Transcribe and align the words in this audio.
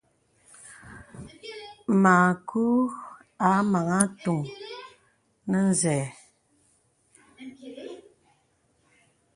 Makù 2.01 2.63
a 3.47 3.49
maŋā 3.71 3.97
àtuŋ 4.05 4.41
nə 5.49 5.59
zɛ̂. 5.81 6.01